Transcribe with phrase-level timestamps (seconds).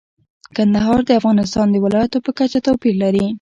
[0.55, 3.25] کندهار د افغانستان د ولایاتو په کچه توپیر لري.